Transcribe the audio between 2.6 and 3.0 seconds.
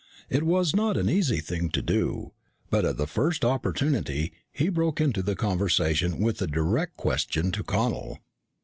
but at